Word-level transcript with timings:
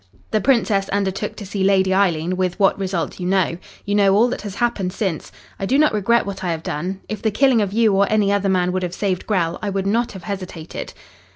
"The 0.31 0.41
Princess 0.41 0.89
undertook 0.89 1.35
to 1.35 1.45
see 1.45 1.63
Lady 1.63 1.93
Eileen 1.93 2.35
with 2.35 2.59
what 2.59 2.79
result 2.79 3.19
you 3.19 3.27
know. 3.27 3.57
You 3.85 3.93
know 3.93 4.15
all 4.15 4.27
that 4.29 4.41
has 4.41 4.55
happened 4.55 4.93
since. 4.93 5.31
I 5.59 5.67
do 5.67 5.77
not 5.77 5.93
regret 5.93 6.25
what 6.25 6.43
I 6.43 6.49
have 6.49 6.63
done. 6.63 7.01
If 7.07 7.21
the 7.21 7.29
killing 7.29 7.61
of 7.61 7.71
you 7.71 7.93
or 7.93 8.07
any 8.09 8.31
other 8.33 8.49
man 8.49 8.71
would 8.71 8.81
have 8.81 8.95
saved 8.95 9.27
Grell, 9.27 9.59
I 9.61 9.69
would 9.69 9.85
not 9.85 10.13
have 10.13 10.23
hesitated." 10.23 10.93